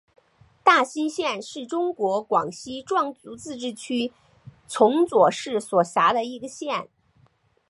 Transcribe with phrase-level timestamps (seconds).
[0.63, 4.11] 大新县是中国广西壮族自治区
[4.67, 6.89] 崇左市所辖的一个县。